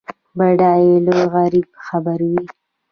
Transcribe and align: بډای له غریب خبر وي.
بډای 0.37 0.85
له 1.05 1.13
غریب 1.33 1.67
خبر 1.85 2.19
وي. 2.29 2.43